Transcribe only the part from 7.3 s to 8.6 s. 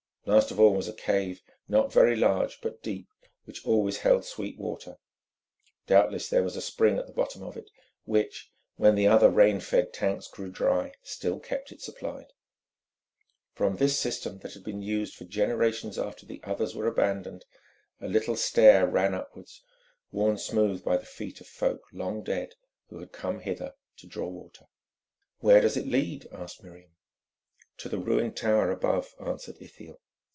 of it, which,